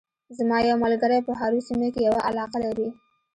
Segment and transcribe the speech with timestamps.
[0.37, 2.89] زما یو ملګری په هارو سیمه کې یوه علاقه لري